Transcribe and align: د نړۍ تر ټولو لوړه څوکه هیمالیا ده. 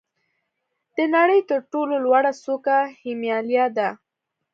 د 0.95 0.97
نړۍ 1.15 1.39
تر 1.49 1.59
ټولو 1.71 1.95
لوړه 2.05 2.31
څوکه 2.43 2.77
هیمالیا 3.03 3.65
ده. 3.77 3.89